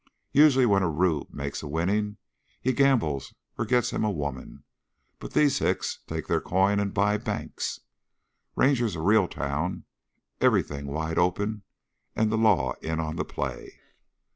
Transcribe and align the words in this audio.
Usually 0.31 0.65
when 0.65 0.81
a 0.81 0.89
rube 0.89 1.31
makes 1.31 1.61
a 1.61 1.67
winning 1.67 2.17
he 2.59 2.73
gambles 2.73 3.35
or 3.55 3.67
gets 3.67 3.91
him 3.93 4.03
a 4.03 4.09
woman, 4.09 4.63
but 5.19 5.33
these 5.33 5.59
hicks 5.59 5.99
take 6.07 6.25
their 6.25 6.41
coin 6.41 6.79
and 6.79 6.91
buy 6.91 7.17
banks.... 7.19 7.81
Ranger's 8.55 8.95
a 8.95 8.99
real 8.99 9.27
town; 9.27 9.85
everything 10.39 10.87
wide 10.87 11.19
open 11.19 11.61
and 12.15 12.31
the 12.31 12.35
law 12.35 12.73
in 12.81 12.99
on 12.99 13.15
the 13.15 13.23
play. 13.23 13.77